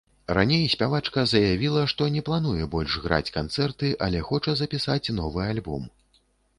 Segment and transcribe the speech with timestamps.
[0.35, 5.91] Раней спявачка заявіла, што не плануе больш граць канцэрты, але хоча запісаць новы альбом.